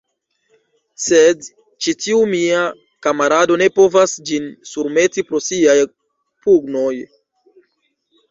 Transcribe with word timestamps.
Sed 1.07 1.49
ĉi 1.85 1.91
tiu 2.05 2.21
mia 2.31 2.61
kamarado 3.07 3.57
ne 3.63 3.67
povas 3.75 4.15
ĝin 4.29 4.49
surmeti 4.69 5.25
pro 5.29 5.41
siaj 5.49 5.75
pugnoj. 6.47 6.95